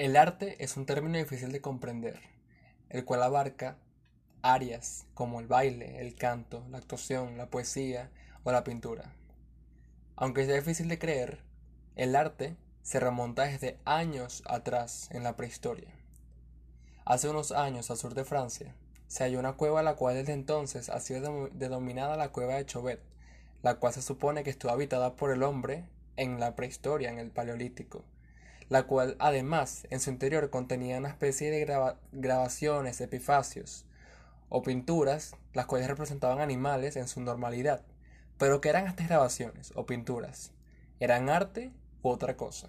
El 0.00 0.16
arte 0.16 0.56
es 0.64 0.78
un 0.78 0.86
término 0.86 1.18
difícil 1.18 1.52
de 1.52 1.60
comprender, 1.60 2.22
el 2.88 3.04
cual 3.04 3.22
abarca 3.22 3.76
áreas 4.40 5.04
como 5.12 5.40
el 5.40 5.46
baile, 5.46 6.00
el 6.00 6.14
canto, 6.14 6.64
la 6.70 6.78
actuación, 6.78 7.36
la 7.36 7.50
poesía 7.50 8.10
o 8.42 8.50
la 8.50 8.64
pintura. 8.64 9.12
Aunque 10.16 10.46
sea 10.46 10.54
difícil 10.54 10.88
de 10.88 10.98
creer, 10.98 11.42
el 11.96 12.16
arte 12.16 12.56
se 12.80 12.98
remonta 12.98 13.42
desde 13.42 13.78
años 13.84 14.42
atrás 14.46 15.10
en 15.12 15.22
la 15.22 15.36
prehistoria. 15.36 15.92
Hace 17.04 17.28
unos 17.28 17.52
años 17.52 17.90
al 17.90 17.98
sur 17.98 18.14
de 18.14 18.24
Francia 18.24 18.74
se 19.06 19.24
halló 19.24 19.38
una 19.38 19.58
cueva 19.58 19.82
la 19.82 19.96
cual 19.96 20.14
desde 20.14 20.32
entonces 20.32 20.88
ha 20.88 21.00
sido 21.00 21.50
denominada 21.52 22.16
la 22.16 22.32
cueva 22.32 22.54
de 22.54 22.64
Chauvet, 22.64 23.02
la 23.62 23.74
cual 23.74 23.92
se 23.92 24.00
supone 24.00 24.44
que 24.44 24.50
estuvo 24.50 24.72
habitada 24.72 25.16
por 25.16 25.30
el 25.30 25.42
hombre 25.42 25.84
en 26.16 26.40
la 26.40 26.56
prehistoria, 26.56 27.10
en 27.10 27.18
el 27.18 27.30
paleolítico, 27.30 28.06
la 28.70 28.84
cual 28.84 29.16
además 29.18 29.86
en 29.90 30.00
su 30.00 30.10
interior 30.10 30.48
contenía 30.48 30.98
una 30.98 31.08
especie 31.08 31.50
de 31.50 31.94
grabaciones, 32.12 33.00
epifacios 33.00 33.84
o 34.48 34.62
pinturas, 34.62 35.34
las 35.52 35.66
cuales 35.66 35.88
representaban 35.88 36.40
animales 36.40 36.94
en 36.96 37.08
su 37.08 37.20
normalidad. 37.20 37.82
Pero 38.38 38.60
¿qué 38.60 38.68
eran 38.68 38.86
estas 38.86 39.08
grabaciones 39.08 39.72
o 39.74 39.86
pinturas? 39.86 40.52
¿Eran 41.00 41.28
arte 41.28 41.72
u 42.02 42.10
otra 42.10 42.36
cosa? 42.36 42.68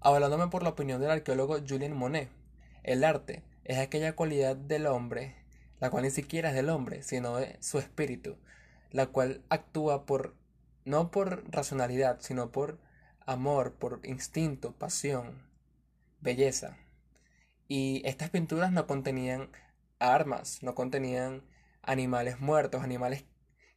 Hablándome 0.00 0.48
por 0.48 0.64
la 0.64 0.70
opinión 0.70 1.00
del 1.00 1.12
arqueólogo 1.12 1.58
Julien 1.66 1.96
Monet, 1.96 2.28
el 2.82 3.04
arte 3.04 3.44
es 3.64 3.78
aquella 3.78 4.16
cualidad 4.16 4.56
del 4.56 4.86
hombre, 4.86 5.36
la 5.78 5.90
cual 5.90 6.02
ni 6.02 6.10
siquiera 6.10 6.48
es 6.48 6.56
del 6.56 6.70
hombre, 6.70 7.04
sino 7.04 7.36
de 7.36 7.56
su 7.60 7.78
espíritu, 7.78 8.36
la 8.90 9.06
cual 9.06 9.42
actúa 9.48 10.06
por 10.06 10.34
no 10.84 11.12
por 11.12 11.44
racionalidad, 11.52 12.18
sino 12.20 12.50
por 12.50 12.78
amor, 13.26 13.74
por 13.74 14.00
instinto, 14.04 14.72
pasión, 14.72 15.42
belleza. 16.20 16.78
Y 17.68 18.02
estas 18.06 18.30
pinturas 18.30 18.72
no 18.72 18.86
contenían 18.86 19.50
armas, 19.98 20.62
no 20.62 20.74
contenían 20.74 21.42
animales 21.82 22.40
muertos, 22.40 22.82
animales 22.82 23.24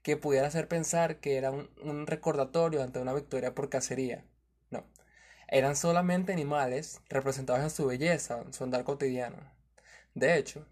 que 0.04 0.18
pudiera 0.18 0.48
hacer 0.48 0.68
pensar 0.68 1.20
que 1.20 1.38
era 1.38 1.52
un, 1.52 2.08
recordatorio 2.08 2.84
ante 2.84 3.00
una 3.00 3.14
victoria 3.14 3.54
por 3.56 3.70
cacería. 3.70 4.23
No, 4.70 4.86
eran 5.48 5.76
solamente 5.76 6.34
animales 6.34 7.02
representados 7.10 7.62
en 7.64 7.70
su 7.70 7.86
belleza, 7.88 8.42
en 8.42 8.54
su 8.54 8.64
andar 8.64 8.84
cotidiano. 8.84 9.38
De 10.14 10.38
hecho, 10.38 10.66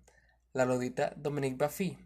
la 0.54 0.66
lodita 0.66 1.14
Dominique 1.16 1.58
Baffy 1.58 1.98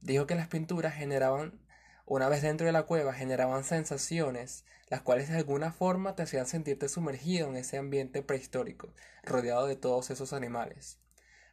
dijo 0.00 0.26
que 0.26 0.34
las 0.34 0.48
pinturas 0.48 0.94
generaban 0.94 1.60
una 2.08 2.30
vez 2.30 2.40
dentro 2.40 2.66
de 2.66 2.72
la 2.72 2.84
cueva 2.84 3.12
generaban 3.12 3.64
sensaciones, 3.64 4.64
las 4.88 5.02
cuales 5.02 5.28
de 5.28 5.36
alguna 5.36 5.72
forma 5.72 6.16
te 6.16 6.22
hacían 6.22 6.46
sentirte 6.46 6.88
sumergido 6.88 7.48
en 7.48 7.56
ese 7.56 7.76
ambiente 7.76 8.22
prehistórico, 8.22 8.94
rodeado 9.22 9.66
de 9.66 9.76
todos 9.76 10.08
esos 10.08 10.32
animales. 10.32 10.98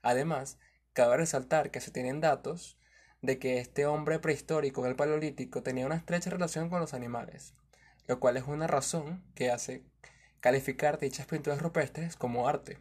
Además, 0.02 0.58
cabe 0.94 1.18
resaltar 1.18 1.72
que 1.72 1.82
se 1.82 1.92
tienen 1.92 2.22
datos 2.22 2.80
de 3.22 3.38
que 3.38 3.60
este 3.60 3.86
hombre 3.86 4.20
prehistórico 4.20 4.84
del 4.84 4.96
Paleolítico 4.96 5.62
tenía 5.62 5.86
una 5.86 5.96
estrecha 5.96 6.30
relación 6.30 6.70
con 6.70 6.80
los 6.80 6.94
animales, 6.94 7.54
lo 8.08 8.22
cual 8.22 8.38
es 8.38 8.44
una 8.44 8.68
razón 8.68 9.26
que 9.36 9.52
hace 9.52 9.84
calificar 10.40 11.00
dichas 11.00 11.26
pinturas 11.26 11.62
rupestres 11.62 12.16
como 12.16 12.48
arte. 12.48 12.78